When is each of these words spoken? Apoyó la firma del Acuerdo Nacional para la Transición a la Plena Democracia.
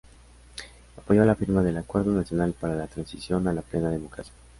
Apoyó 0.97 1.23
la 1.25 1.35
firma 1.35 1.61
del 1.61 1.77
Acuerdo 1.77 2.11
Nacional 2.11 2.53
para 2.59 2.73
la 2.73 2.87
Transición 2.87 3.47
a 3.47 3.53
la 3.53 3.61
Plena 3.61 3.91
Democracia. 3.91 4.33